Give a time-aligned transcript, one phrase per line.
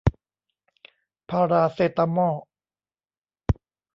[1.29, 2.37] พาราเซตามอล